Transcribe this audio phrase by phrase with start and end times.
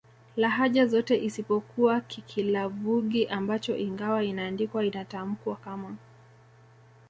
[0.35, 5.95] lahaja zote isipokuwa Kikilavwugi ambacho ingawa inaandikwa inatamkwa kama